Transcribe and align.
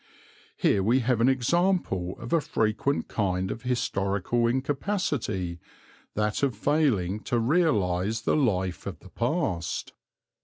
Here 0.57 0.81
we 0.81 1.01
have 1.01 1.21
an 1.21 1.29
example 1.29 2.15
of 2.17 2.33
a 2.33 2.41
frequent 2.41 3.07
kind 3.07 3.51
of 3.51 3.61
historical 3.61 4.47
incapacity, 4.47 5.59
that 6.15 6.41
of 6.41 6.55
failing 6.55 7.19
to 7.25 7.37
realize 7.37 8.23
the 8.23 8.35
life 8.35 8.87
of 8.87 8.97
the 9.01 9.09
past. 9.09 9.93